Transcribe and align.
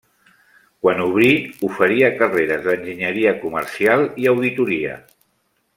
Quan 0.85 1.03
obrí 1.03 1.27
oferia 1.67 2.09
carreres 2.23 2.65
d'Enginyeria 2.69 3.35
Comercial 3.47 4.07
i 4.25 4.31
Auditoria. 4.35 4.99